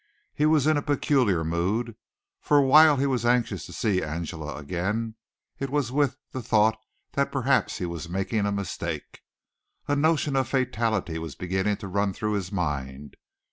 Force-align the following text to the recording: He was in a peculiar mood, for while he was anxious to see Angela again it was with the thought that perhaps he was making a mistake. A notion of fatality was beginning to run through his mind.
He 0.33 0.47
was 0.47 0.65
in 0.65 0.77
a 0.77 0.81
peculiar 0.81 1.43
mood, 1.43 1.95
for 2.41 2.59
while 2.63 2.97
he 2.97 3.05
was 3.05 3.23
anxious 3.23 3.67
to 3.67 3.71
see 3.71 4.01
Angela 4.01 4.55
again 4.55 5.13
it 5.59 5.69
was 5.69 5.91
with 5.91 6.17
the 6.31 6.41
thought 6.41 6.75
that 7.11 7.31
perhaps 7.31 7.77
he 7.77 7.85
was 7.85 8.09
making 8.09 8.47
a 8.47 8.51
mistake. 8.51 9.21
A 9.87 9.95
notion 9.95 10.35
of 10.35 10.47
fatality 10.47 11.19
was 11.19 11.35
beginning 11.35 11.77
to 11.77 11.87
run 11.87 12.13
through 12.13 12.33
his 12.33 12.51
mind. 12.51 13.15